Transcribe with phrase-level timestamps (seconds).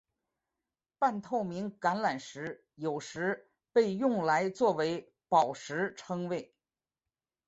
[0.97, 6.55] 半透明橄榄石有时被用来作为宝石称为。